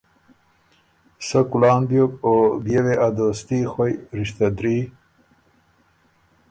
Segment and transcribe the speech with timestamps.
[1.27, 4.77] سۀ کُلان بیوک او بيې وې ا دوستي خوئ رشته دري